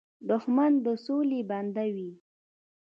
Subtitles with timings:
[0.29, 2.11] دښمن د سولې بنده وي